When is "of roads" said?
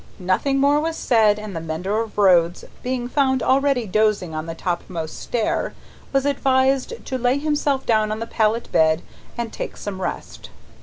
2.01-2.65